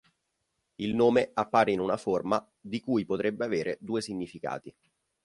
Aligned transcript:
Il 0.77 0.95
nome 0.95 1.29
appare 1.31 1.71
in 1.73 1.79
una 1.79 1.95
forma 1.95 2.43
di 2.59 2.79
cui 2.79 3.05
potrebbe 3.05 3.45
avere 3.45 3.77
due 3.81 4.01
significati. 4.01 4.73